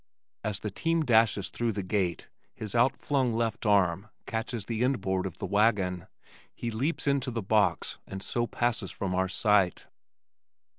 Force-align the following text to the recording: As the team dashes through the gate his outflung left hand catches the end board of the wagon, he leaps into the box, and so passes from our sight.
As 0.43 0.61
the 0.61 0.71
team 0.71 1.05
dashes 1.05 1.51
through 1.51 1.73
the 1.73 1.83
gate 1.83 2.27
his 2.55 2.73
outflung 2.73 3.33
left 3.33 3.65
hand 3.65 4.07
catches 4.25 4.65
the 4.65 4.83
end 4.83 4.99
board 4.99 5.27
of 5.27 5.37
the 5.37 5.45
wagon, 5.45 6.07
he 6.55 6.71
leaps 6.71 7.05
into 7.05 7.29
the 7.29 7.43
box, 7.43 7.99
and 8.07 8.23
so 8.23 8.47
passes 8.47 8.89
from 8.89 9.13
our 9.13 9.29
sight. 9.29 9.85